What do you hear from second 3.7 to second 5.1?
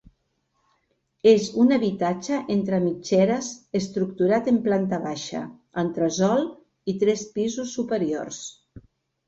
estructurat en planta